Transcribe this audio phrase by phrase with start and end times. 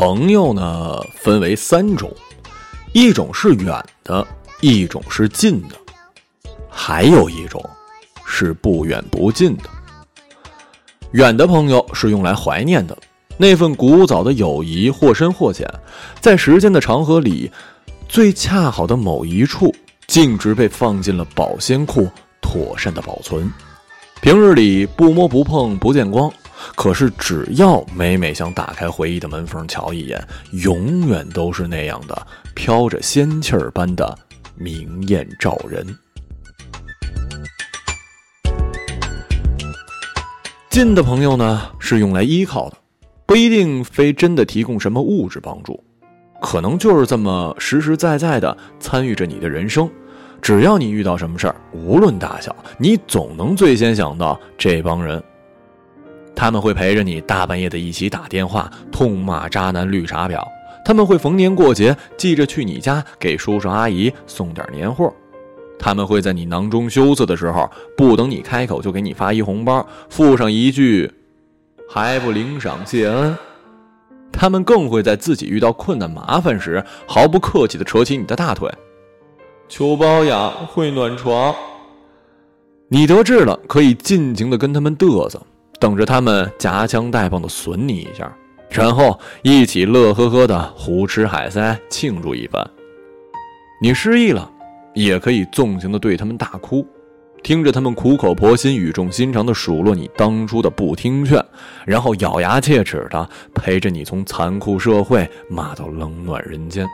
[0.00, 2.08] 朋友呢，分为三种，
[2.92, 4.24] 一种是远的，
[4.60, 5.74] 一种是近的，
[6.70, 7.60] 还有一种
[8.24, 9.64] 是不远不近的。
[11.10, 12.96] 远的朋友是用来怀念的，
[13.36, 15.68] 那份古早的友谊或深或浅，
[16.20, 17.50] 在时间的长河里，
[18.08, 19.74] 最恰好的某一处，
[20.06, 22.08] 径直被放进了保鲜库，
[22.40, 23.52] 妥善的保存。
[24.20, 26.32] 平日里不摸不碰不见光。
[26.74, 30.22] 可是，只要每每想打开回忆的门缝瞧一眼，
[30.52, 34.18] 永远都是那样的飘着仙气儿般的
[34.56, 35.86] 明艳照人。
[40.70, 42.76] 近的朋友呢，是用来依靠的，
[43.26, 45.82] 不一定非真的提供什么物质帮助，
[46.40, 49.90] 可能就是这么实实在在的参与着你的人生。
[50.40, 55.20] 只要你遇到什么事儿，无论大小，你总能最先想到这帮人。
[56.40, 60.40] 他们会陪着你大半夜的一起打电话痛骂渣男绿茶婊，
[60.84, 65.12] 他们会逢年过节记着去你家给叔叔阿姨送点年货，
[65.80, 71.12] 他们会在你囊中羞涩的时候不等你开口就给你发一红包，附上一句
[71.90, 73.36] 还不领赏谢恩。
[74.30, 78.72] 他们更会在自己遇到困难麻烦时毫不客气地扯起你的大腿，
[79.68, 81.52] 求包养会暖床。
[82.86, 85.42] 你得志了，可以尽情地跟他们嘚瑟。
[85.80, 88.32] 等着他们夹枪带棒的损你一下，
[88.68, 92.68] 然后一起乐呵呵的胡吃海塞庆祝一番。
[93.80, 94.50] 你失忆了，
[94.94, 96.84] 也可以纵情的对他们大哭，
[97.44, 101.40] 听着他们苦口婆心、语重心长的数落你当初的不听劝，
[101.86, 106.84] 然后咬牙切齿的陪着你从残酷社会骂到冷暖人间。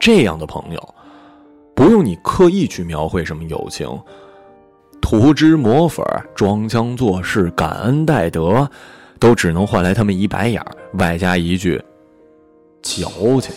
[0.00, 0.94] 这样的朋友，
[1.74, 3.86] 不用你刻意去描绘什么友情。
[5.00, 6.04] 涂脂抹粉、
[6.34, 8.70] 装腔作势、感恩戴德，
[9.18, 10.62] 都只能换来他们一白眼
[10.94, 11.82] 外加一句
[12.82, 13.08] “矫
[13.40, 13.54] 情”。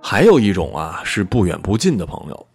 [0.00, 2.46] 还有一种啊，是不远不近的朋友。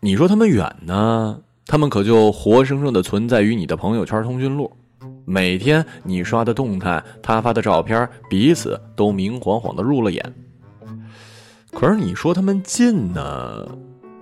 [0.00, 4.72] 你说他们远呢，他们可就活生生的存在于你的朋友圈通讯录。
[5.28, 10.34] 每天你刷的动态，他发的照片，彼此都明晃晃的入了眼。
[11.72, 13.68] 可是你说他们近呢？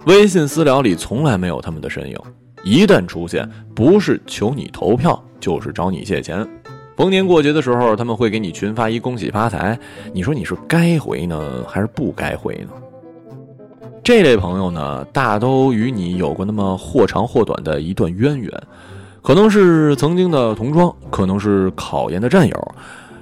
[0.06, 2.19] 微信私聊里从来没有他们的身影，
[2.64, 6.47] 一旦出现，不是求你投票，就是找你借钱。
[6.97, 9.78] 逢年过节的时候，他们会给你群发一恭喜发财。
[10.12, 12.70] 你说你是该回呢，还是不该回呢？
[14.03, 18.62] 这类朋友呢，大都与你有过那么或长或短的一段渊源。
[19.25, 22.75] 可能是曾经的同窗，可能是考研的战友，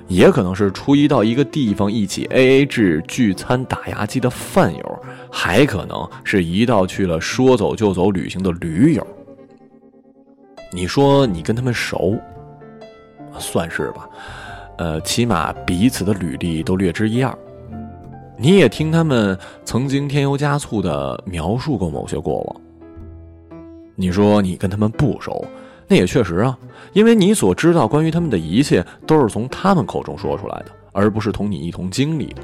[0.09, 9.07] 也可能是初一到一个地方一起 A A 制聚餐打牙祭的饭友，还可能是一道去了说走就走旅行的驴友。
[10.73, 12.19] 你说你跟他们熟，
[13.39, 14.11] 算是吧，
[14.79, 17.33] 呃，起码彼此的履历都略知一二。
[18.37, 22.61] 你也听他们曾经添油加醋的描述过某些过往。
[23.95, 25.47] 你说你跟他们不熟。
[25.92, 26.58] 那也确实啊，
[26.94, 32.41] 因为你所知道关于他们的一切都是从他们口中说出来的，而不是同你一同经历的。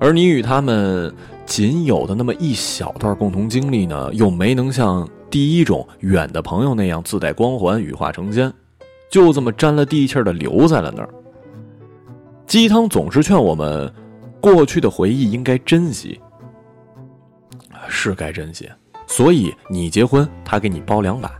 [0.00, 1.14] 而你与他们
[1.46, 8.52] 仅有的那么一小段共同经历呢，又没能像第一种远的朋友那样自带光环、羽化成仙，
[9.08, 11.08] 就这么沾了地气的留在了那儿。
[12.48, 13.88] 鸡汤总是劝我们，
[14.40, 16.20] 过去的回忆应该珍惜，
[17.88, 18.68] 是该珍惜。
[19.06, 21.30] 所以你结婚，他给你包两百。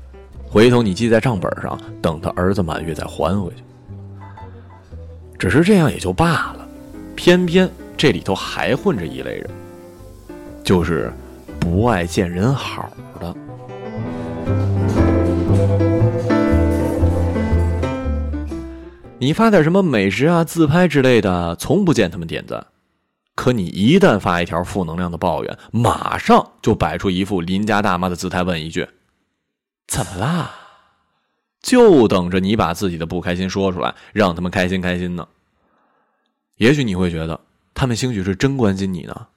[0.53, 3.63] 回头你记在账本上，等他儿子满月再还回去。
[5.39, 6.69] 只是这样也就罢了，
[7.17, 7.67] 偏偏
[7.97, 9.49] 这里头还混着一类人，
[10.63, 11.11] 就是
[11.59, 13.35] 不爱见人好的。
[19.19, 22.61] 你发点什么美食啊、自拍之类的，从不见他们点赞；
[23.35, 28.87] 可你一旦发一条负能量的抱怨，马上就摆出一副邻家大妈的姿态，问一句。
[29.87, 30.55] 怎么啦？
[31.61, 35.29] 就等着你把自己的不开心说出来，让他们开心开心呢。
[36.57, 37.41] 也许你会觉得
[37.73, 39.29] 他们兴许是真关心你呢。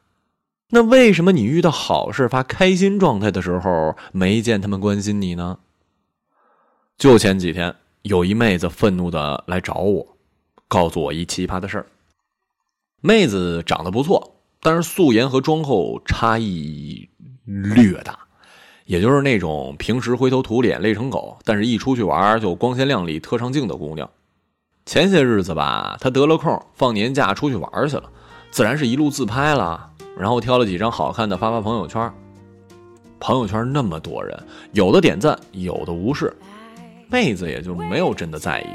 [0.70, 5.60] 那为什么你遇到好事发开心状态的时候没见他们关心你呢？
[6.98, 10.18] 就前几天有一妹子愤怒的来找我，
[10.68, 11.86] 告诉我一奇葩的事儿。
[13.02, 17.08] 妹子长得不错，但是素颜和妆后差异
[17.46, 18.25] 略大。
[18.86, 24.08] 也就是那种平时灰头土脸、累成狗，但是一出去玩就光鲜亮丽、特上镜的姑娘。
[24.86, 28.04] 前些日子吧，她得了空，放年假出去玩去了，
[28.52, 32.14] 自然是一路自拍了，然后挑了几张好看的发发朋友圈。
[33.20, 34.38] 朋友圈那么多人，
[34.74, 36.32] 有的点赞，有的无视，
[37.10, 38.68] 妹子也就没有真的在意。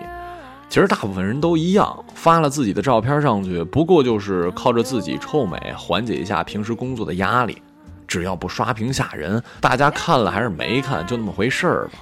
[0.68, 7.62] 其实大部分人都一样，发了自己的照片上去，不过就是靠着自己臭美缓解一下平时工作的压力。
[8.10, 12.00] 只要不刷屏吓人，大家看了还是没看，就那么回事儿吧。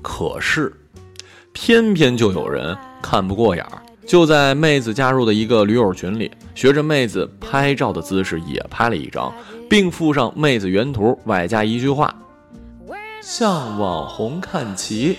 [0.00, 0.72] 可是，
[1.52, 9.30] 偏偏就有人看不过眼儿，就在妹子加入的一个驴友群里，学着妹子拍照的姿势也拍了一张，
[9.68, 12.14] 并附上妹子原图，外加一句话
[13.20, 15.18] ：“向网红看齐。”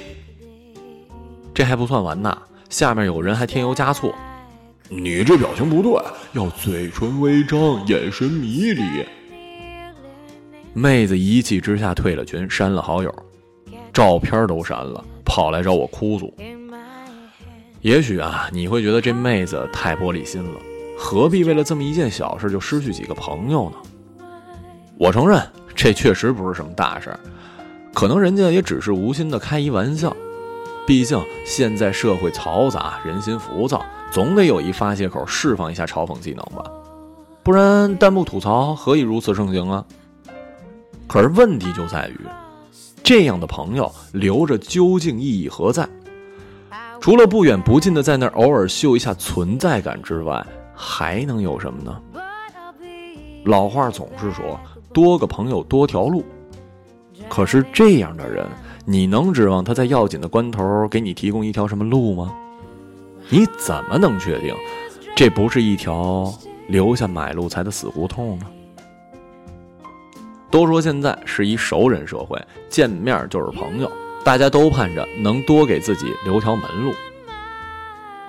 [1.54, 2.36] 这还不算完呐，
[2.72, 4.12] 下面有人还添油加醋
[4.90, 9.06] ：“你这表情不对，要嘴唇微张，眼神迷离。”
[10.74, 13.14] 妹子一气之下退了群，删了好友，
[13.94, 16.34] 照片都删了，跑来找我哭诉。
[17.82, 20.60] 也许啊，你会觉得这妹子太玻璃心了，
[20.98, 23.78] 何必为了这么一件小事就失去几个朋友呢？
[24.98, 25.40] 我承认，
[25.76, 27.16] 这确实不是什么大事，
[27.94, 30.16] 可能人家也只是无心的开一玩笑。
[30.88, 36.64] 毕竟现在社会嘈杂，人心浮躁，总得有一发泄口，释放一下嘲讽技能吧，
[37.44, 39.86] 不然弹幕吐槽何以如此盛行啊？
[41.14, 42.20] 可是问题就在于，
[43.04, 45.88] 这样的朋友留着究竟意义何在？
[47.00, 50.44] 除了不远不近的在那儿偶尔秀一下存在感之外，
[50.74, 52.02] 还能有什么呢？
[53.46, 54.60] 老话总是说
[54.92, 56.26] 多个朋友多条路，
[57.30, 58.48] 可是这样的人，
[58.84, 62.34] 你能指望他在要紧的关头给你提供一条什么路吗？
[63.30, 64.56] 你怎么能确定
[65.16, 66.34] 这不是一条
[66.70, 68.48] 留下买路财的死胡同呢？
[70.54, 72.40] 都说现在是一熟人社会，
[72.70, 73.92] 见面就是朋友，
[74.24, 76.94] 大家都盼着能多给自己留条门路。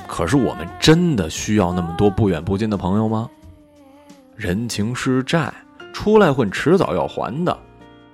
[0.06, 3.28] 可是我们真的需要那么多不远不近的朋友吗？
[4.36, 5.52] 人情是债，
[5.92, 7.54] 出来混迟早要还的。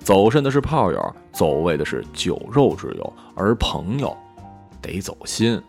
[0.00, 4.16] 走肾的是炮友，走位的是酒肉之友，而朋友
[4.82, 5.62] 得走心，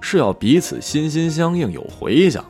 [0.00, 2.44] 是要彼此心心相印，有回响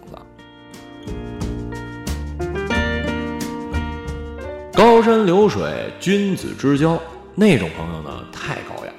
[4.74, 7.00] 高山流水，君子之交，
[7.36, 8.90] 那种朋友呢太高雅；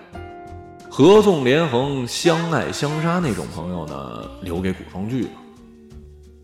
[0.89, 5.31] 合纵连横，相爱相杀那种朋友呢，留给古装剧吧。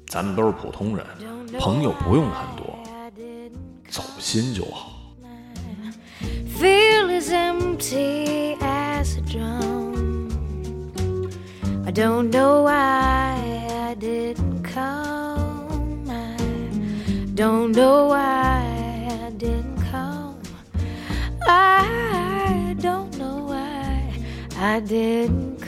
[0.08, 1.06] 咱们都是普通人，
[1.58, 2.78] 朋友不用很多，
[3.90, 4.92] 走心就好。
[11.84, 13.38] I don't know why
[13.70, 15.40] I didn't come.
[17.34, 18.61] Don't know why.
[24.72, 25.61] I didn't